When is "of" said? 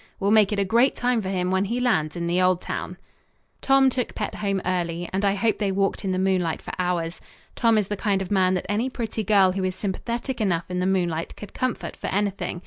8.19-8.31